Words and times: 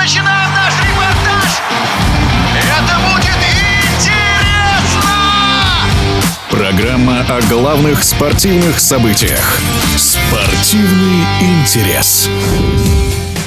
начинаем 0.00 0.50
наш 0.54 0.74
репортаж. 0.80 1.60
Это 2.56 2.94
будет 3.06 3.36
интересно! 3.92 5.10
Программа 6.48 7.20
о 7.20 7.42
главных 7.42 8.02
спортивных 8.02 8.80
событиях. 8.80 9.58
Спортивный 9.98 11.24
интерес. 11.40 12.30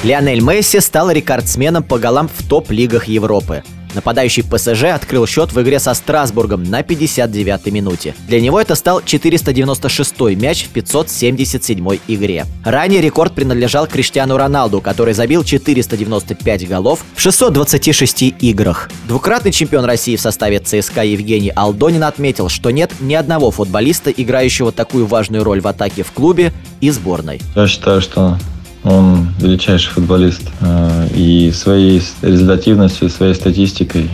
Лионель 0.04 0.42
Месси 0.42 0.78
стал 0.78 1.10
рекордсменом 1.10 1.82
по 1.82 1.98
голам 1.98 2.28
в 2.28 2.48
топ-лигах 2.48 3.06
Европы. 3.06 3.64
Нападающий 3.94 4.42
ПСЖ 4.42 4.84
открыл 4.94 5.26
счет 5.26 5.52
в 5.52 5.62
игре 5.62 5.78
со 5.78 5.94
Страсбургом 5.94 6.64
на 6.64 6.80
59-й 6.80 7.70
минуте. 7.70 8.14
Для 8.28 8.40
него 8.40 8.60
это 8.60 8.74
стал 8.74 9.00
496-й 9.00 10.34
мяч 10.34 10.66
в 10.66 10.76
577-й 10.76 12.00
игре. 12.08 12.46
Ранее 12.64 13.00
рекорд 13.00 13.34
принадлежал 13.34 13.86
Криштиану 13.86 14.36
Роналду, 14.36 14.80
который 14.80 15.14
забил 15.14 15.44
495 15.44 16.68
голов 16.68 17.04
в 17.14 17.20
626 17.20 18.22
играх. 18.40 18.90
Двукратный 19.08 19.52
чемпион 19.52 19.84
России 19.84 20.16
в 20.16 20.20
составе 20.20 20.58
ЦСКА 20.58 21.04
Евгений 21.04 21.50
Алдонин 21.50 22.04
отметил, 22.04 22.48
что 22.48 22.70
нет 22.70 22.92
ни 23.00 23.14
одного 23.14 23.50
футболиста, 23.50 24.10
играющего 24.10 24.72
такую 24.72 25.06
важную 25.06 25.44
роль 25.44 25.60
в 25.60 25.68
атаке 25.68 26.02
в 26.02 26.12
клубе 26.12 26.52
и 26.80 26.90
сборной. 26.90 27.40
Я 27.54 27.66
считаю, 27.66 28.00
что 28.00 28.38
он 28.82 29.33
величайший 29.44 29.92
футболист. 29.92 30.42
Э, 30.60 31.08
и 31.14 31.52
своей 31.52 32.02
результативностью, 32.22 33.08
своей 33.10 33.34
статистикой 33.34 34.10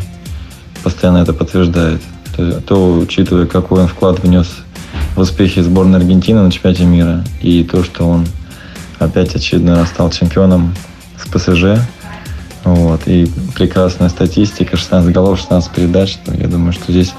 постоянно 0.83 1.19
это 1.19 1.33
подтверждает. 1.33 2.03
То, 2.37 2.61
то, 2.61 2.93
учитывая, 2.99 3.47
какой 3.47 3.83
он 3.83 3.89
вклад 3.89 4.21
внес 4.21 4.49
в 5.15 5.21
успехи 5.21 5.61
сборной 5.61 5.99
Аргентины 5.99 6.43
на 6.43 6.51
чемпионате 6.51 6.85
мира, 6.85 7.25
и 7.41 7.65
то, 7.65 7.85
что 7.85 8.09
он 8.09 8.27
опять 8.99 9.35
очередной 9.35 9.77
раз 9.77 9.89
стал 9.89 10.11
чемпионом 10.11 10.75
с 11.23 11.29
ПСЖ, 11.29 11.81
вот, 12.65 13.03
и 13.07 13.27
прекрасная 13.55 14.09
статистика, 14.09 14.77
16 14.77 15.13
голов, 15.13 15.39
16 15.39 15.71
передач, 15.73 16.19
я 16.27 16.47
думаю, 16.47 16.73
что 16.73 16.93
здесь, 16.93 17.15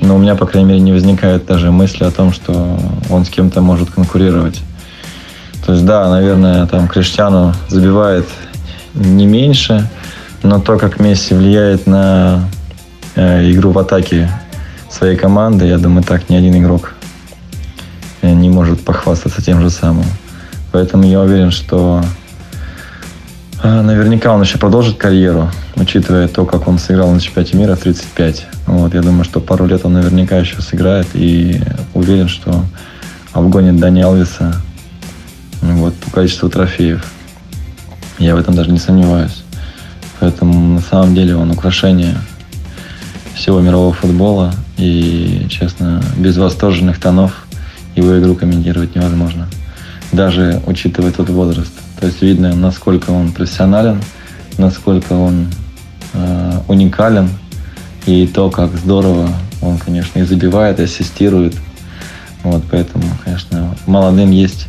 ну, 0.00 0.16
у 0.16 0.18
меня, 0.18 0.34
по 0.34 0.46
крайней 0.46 0.68
мере, 0.68 0.80
не 0.80 0.92
возникает 0.92 1.46
даже 1.46 1.70
мысли 1.70 2.04
о 2.04 2.10
том, 2.10 2.32
что 2.32 2.78
он 3.10 3.24
с 3.24 3.28
кем-то 3.28 3.60
может 3.60 3.90
конкурировать. 3.90 4.60
То 5.68 5.74
есть, 5.74 5.84
да, 5.84 6.08
наверное, 6.08 6.64
там 6.64 6.88
Криштиану 6.88 7.52
забивает 7.68 8.24
не 8.94 9.26
меньше, 9.26 9.86
но 10.42 10.60
то, 10.60 10.78
как 10.78 10.98
Месси 10.98 11.34
влияет 11.34 11.86
на 11.86 12.48
э, 13.16 13.50
игру 13.50 13.72
в 13.72 13.78
атаке 13.78 14.30
своей 14.90 15.14
команды, 15.14 15.66
я 15.66 15.76
думаю, 15.76 16.04
так 16.04 16.30
ни 16.30 16.36
один 16.36 16.56
игрок 16.56 16.94
э, 18.22 18.32
не 18.32 18.48
может 18.48 18.82
похвастаться 18.82 19.42
тем 19.42 19.60
же 19.60 19.68
самым. 19.68 20.06
Поэтому 20.72 21.04
я 21.04 21.20
уверен, 21.20 21.50
что 21.50 22.02
э, 23.62 23.82
наверняка 23.82 24.32
он 24.32 24.40
еще 24.40 24.56
продолжит 24.56 24.96
карьеру, 24.96 25.50
учитывая 25.76 26.28
то, 26.28 26.46
как 26.46 26.66
он 26.66 26.78
сыграл 26.78 27.12
на 27.12 27.20
чемпионате 27.20 27.58
мира 27.58 27.74
в 27.74 27.80
35. 27.80 28.46
Вот, 28.68 28.94
я 28.94 29.02
думаю, 29.02 29.24
что 29.24 29.40
пару 29.40 29.66
лет 29.66 29.84
он 29.84 29.92
наверняка 29.92 30.38
еще 30.38 30.62
сыграет 30.62 31.08
и 31.12 31.60
уверен, 31.92 32.28
что 32.28 32.64
обгонит 33.34 33.76
Дани 33.76 34.00
Алвиса 34.00 34.62
количеству 36.18 36.48
трофеев. 36.48 37.06
Я 38.18 38.34
в 38.34 38.40
этом 38.40 38.56
даже 38.56 38.72
не 38.72 38.80
сомневаюсь. 38.80 39.44
Поэтому 40.18 40.74
на 40.74 40.80
самом 40.80 41.14
деле 41.14 41.36
он 41.36 41.52
украшение 41.52 42.16
всего 43.36 43.60
мирового 43.60 43.92
футбола. 43.92 44.52
И, 44.78 45.46
честно, 45.48 46.02
без 46.16 46.36
восторженных 46.36 46.98
тонов 46.98 47.46
его 47.94 48.18
игру 48.18 48.34
комментировать 48.34 48.96
невозможно. 48.96 49.46
Даже 50.10 50.60
учитывая 50.66 51.12
тот 51.12 51.28
возраст. 51.28 51.70
То 52.00 52.06
есть 52.06 52.20
видно, 52.20 52.52
насколько 52.56 53.10
он 53.10 53.30
профессионален, 53.30 54.02
насколько 54.56 55.12
он 55.12 55.46
э, 56.14 56.60
уникален. 56.66 57.28
И 58.06 58.26
то, 58.26 58.50
как 58.50 58.74
здорово 58.74 59.28
он, 59.62 59.78
конечно, 59.78 60.18
и 60.18 60.24
забивает, 60.24 60.80
и 60.80 60.82
ассистирует. 60.82 61.54
Вот, 62.42 62.64
поэтому, 62.68 63.04
конечно, 63.24 63.76
молодым 63.86 64.32
есть 64.32 64.66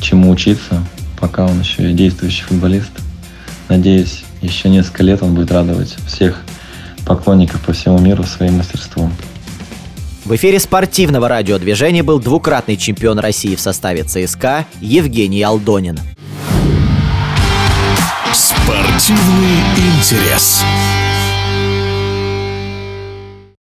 чему 0.00 0.30
учиться, 0.30 0.84
пока 1.18 1.46
он 1.46 1.60
еще 1.60 1.90
и 1.90 1.94
действующий 1.94 2.42
футболист. 2.42 2.90
Надеюсь, 3.68 4.24
еще 4.42 4.68
несколько 4.68 5.02
лет 5.02 5.22
он 5.22 5.34
будет 5.34 5.50
радовать 5.50 5.96
всех 6.06 6.42
поклонников 7.06 7.60
по 7.62 7.72
всему 7.72 7.98
миру 7.98 8.24
своим 8.24 8.58
мастерством. 8.58 9.12
В 10.24 10.34
эфире 10.36 10.58
спортивного 10.58 11.28
радиодвижения 11.28 12.02
был 12.02 12.18
двукратный 12.18 12.76
чемпион 12.76 13.18
России 13.18 13.56
в 13.56 13.60
составе 13.60 14.04
ЦСКА 14.04 14.64
Евгений 14.80 15.42
Алдонин. 15.42 15.98
Спортивный 18.32 19.60
интерес. 19.76 20.64